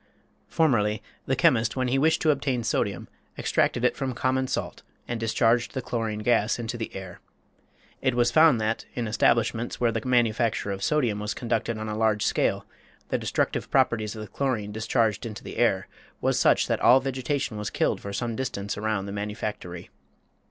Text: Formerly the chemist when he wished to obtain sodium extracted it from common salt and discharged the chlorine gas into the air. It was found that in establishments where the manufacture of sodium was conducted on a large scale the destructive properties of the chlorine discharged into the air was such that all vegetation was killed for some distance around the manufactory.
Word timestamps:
Formerly 0.47 1.03
the 1.27 1.35
chemist 1.35 1.75
when 1.75 1.87
he 1.89 1.99
wished 1.99 2.23
to 2.23 2.31
obtain 2.31 2.63
sodium 2.63 3.07
extracted 3.37 3.85
it 3.85 3.95
from 3.95 4.15
common 4.15 4.47
salt 4.47 4.81
and 5.07 5.19
discharged 5.19 5.75
the 5.75 5.81
chlorine 5.83 6.23
gas 6.23 6.57
into 6.57 6.75
the 6.75 6.95
air. 6.95 7.19
It 8.01 8.15
was 8.15 8.31
found 8.31 8.59
that 8.59 8.85
in 8.95 9.07
establishments 9.07 9.79
where 9.79 9.91
the 9.91 10.01
manufacture 10.03 10.71
of 10.71 10.81
sodium 10.81 11.19
was 11.19 11.35
conducted 11.35 11.77
on 11.77 11.87
a 11.87 11.95
large 11.95 12.25
scale 12.25 12.65
the 13.09 13.19
destructive 13.19 13.69
properties 13.69 14.15
of 14.15 14.23
the 14.23 14.27
chlorine 14.27 14.71
discharged 14.71 15.23
into 15.23 15.43
the 15.43 15.57
air 15.57 15.87
was 16.19 16.39
such 16.39 16.65
that 16.65 16.79
all 16.81 16.99
vegetation 16.99 17.57
was 17.57 17.69
killed 17.69 18.01
for 18.01 18.11
some 18.11 18.35
distance 18.35 18.79
around 18.79 19.05
the 19.05 19.11
manufactory. 19.11 19.91